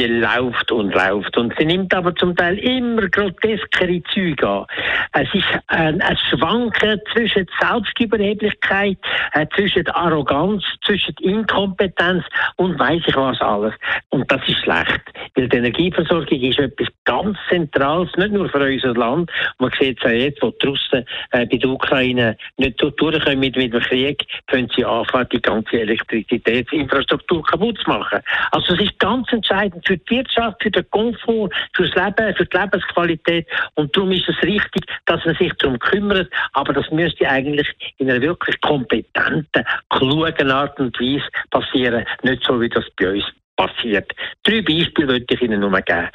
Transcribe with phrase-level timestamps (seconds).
[0.00, 1.36] die läuft und läuft.
[1.36, 4.66] Und sie nimmt aber zum Teil immer groteskere Züge an.
[5.12, 8.96] Es ist ein, ein Schwanken zwischen Selbstüberheblichkeit,
[9.32, 12.24] äh, zwischen Arroganz, zwischen Inkompetenz
[12.56, 13.74] und weiß ich was alles.
[14.08, 15.02] Und das ist schlecht.
[15.34, 19.30] Weil die Energieversorgung ist etwas ganz Zentrales, nicht nur für unser Land.
[19.58, 23.56] Man sieht es ja jetzt, wo die Russen äh, bei der Ukraine nicht durchkommen mit,
[23.56, 28.20] mit dem Krieg, können sie anfangen, die ganze Elektrizitätsinfrastruktur kaputt zu machen.
[28.52, 32.56] Also es ist ganz entscheidend, für die Wirtschaft, für den Komfort, fürs Leben, für die
[32.56, 33.46] Lebensqualität.
[33.74, 36.30] Und darum ist es richtig, dass man sich darum kümmert.
[36.52, 37.66] Aber das müsste eigentlich
[37.98, 42.04] in einer wirklich kompetenten, klugen Art und Weise passieren.
[42.22, 43.24] Nicht so, wie das bei uns
[43.56, 44.10] passiert.
[44.44, 46.08] Drei Beispiele möchte ich Ihnen nur geben.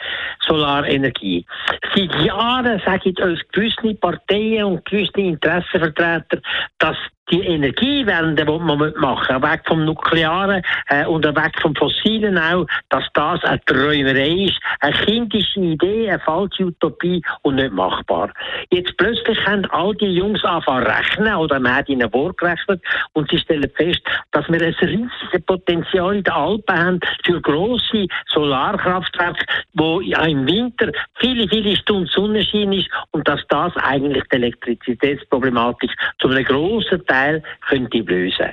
[0.48, 1.46] Solarenergie.
[1.94, 6.40] Seit Jahren sagen uns gewisse Parteien und gewisse Interessenvertreter,
[6.80, 6.98] dass
[7.32, 13.04] die Energiewende, die man machen weg vom Nuklearen äh, und weg vom Fossilen auch, dass
[13.14, 18.32] das eine Träumerei ist, eine kindische Idee, eine falsche Utopie und nicht machbar.
[18.70, 22.82] Jetzt plötzlich haben all die Jungs angefangen rechnen oder man hat ihnen vorgerechnet
[23.14, 28.08] und sie stellen fest, dass wir ein riesiges Potenzial in den Alpen haben für grosse
[28.28, 35.92] Solarkraftwerke, wo im Winter viele, viele Stunden Sonnenschein ist und dass das eigentlich die Elektrizitätsproblematik
[36.20, 38.52] zu einem grossen Teil Teil könnte lösen.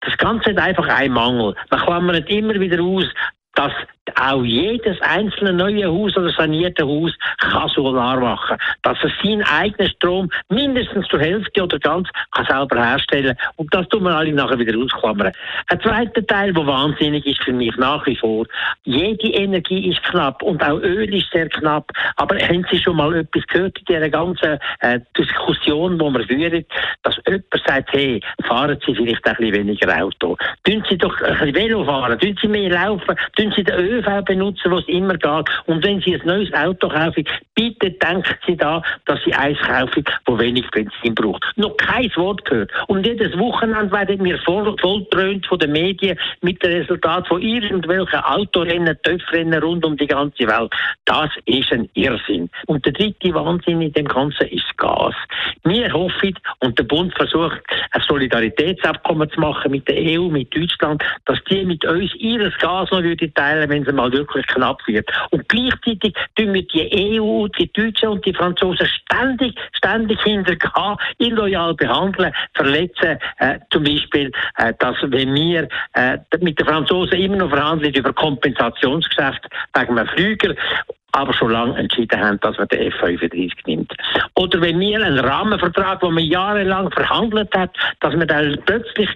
[0.00, 1.54] Das Ganze hat einfach einen Mangel.
[1.70, 3.04] Man klammert immer wieder aus,
[3.54, 3.72] dass
[4.16, 8.56] auch jedes einzelne neue Haus oder sanierte Haus kann Solar machen.
[8.82, 13.88] Dass er seinen eigenen Strom mindestens zur Hälfte oder ganz kann selber herstellen und das
[13.88, 15.32] tun wir alle nachher wieder ausklammern.
[15.68, 18.46] Ein zweiter Teil, der wahnsinnig ist für mich nach wie vor,
[18.84, 23.14] jede Energie ist knapp und auch Öl ist sehr knapp, aber haben Sie schon mal
[23.14, 26.64] etwas gehört in dieser ganzen äh, Diskussion, die wir führen,
[27.02, 31.32] dass jemand sagt, hey, fahren Sie vielleicht ein bisschen weniger Auto, tun Sie doch ein
[31.32, 35.48] bisschen Velo fahren, tun Sie mehr laufen, tun Sie den ÖV benutzen, was immer geht.
[35.66, 37.24] Und wenn Sie ein neues Auto kaufen,
[37.54, 41.44] bitte denken Sie da, dass Sie eins kaufen, wo wenig Benzin braucht.
[41.56, 42.70] Noch kein Wort gehört.
[42.88, 48.20] Und jedes Wochenende werden wir voll, volltrönt von den Medien mit dem Resultat von irgendwelchen
[48.20, 50.72] Autorennen, Töpfrennen rund um die ganze Welt.
[51.04, 52.50] Das ist ein Irrsinn.
[52.66, 55.14] Und der dritte Wahnsinn in dem Ganzen ist Gas.
[55.64, 57.60] Wir hoffen, und der Bund versucht,
[57.92, 62.90] ein Solidaritätsabkommen zu machen mit der EU, mit Deutschland, dass die mit uns ihres Gas
[62.90, 65.08] noch würde teilen, wenn es mal wirklich knapp wird.
[65.30, 71.74] Und gleichzeitig tun wir die EU, die Deutschen und die Franzosen ständig, ständig hintergehen, illoyal
[71.74, 73.18] behandeln, verletzen.
[73.38, 78.12] Äh, zum Beispiel, äh, dass wenn wir äh, mit den Franzosen immer noch verhandeln über
[78.12, 80.54] Kompensationsgeschäft wegen einem Flüger
[81.12, 83.92] aber schon lange entschieden haben, dass man den F-35 nimmt.
[84.34, 89.08] Oder wenn wir einen Rahmenvertrag, den man jahrelang verhandelt hat, dass man dann plötzlich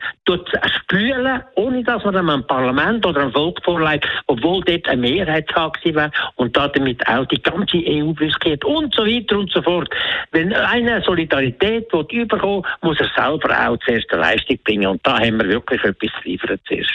[0.78, 6.10] spülen, ohne dass man einem Parlament oder einem Volk vorlegt, obwohl dort eine Mehrheit war
[6.36, 9.88] und damit auch die ganze EU riskiert und so weiter und so fort.
[10.32, 15.38] Wenn eine Solidarität überkommen muss er selber auch zuerst eine Leistung bringen und da haben
[15.38, 16.90] wir wirklich etwas zu liefern zuerst.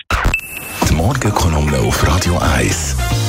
[0.89, 3.28] Die Morgenkolumne auf Radio 1.